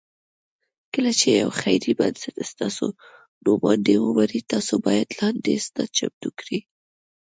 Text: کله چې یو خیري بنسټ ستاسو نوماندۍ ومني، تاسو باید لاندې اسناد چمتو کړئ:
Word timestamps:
کله 0.93 1.11
چې 1.19 1.27
یو 1.41 1.49
خیري 1.59 1.93
بنسټ 1.99 2.35
ستاسو 2.51 2.85
نوماندۍ 3.43 3.95
ومني، 3.99 4.41
تاسو 4.51 4.73
باید 4.85 5.07
لاندې 5.19 5.49
اسناد 5.59 5.89
چمتو 5.97 6.29
کړئ: 6.39 6.59